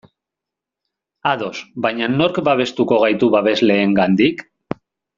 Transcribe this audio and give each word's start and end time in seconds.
Ados, 1.33 1.59
baina 1.87 2.09
nork 2.15 2.41
babestuko 2.49 2.99
gaitu 3.05 3.33
babesleengandik? 3.39 4.47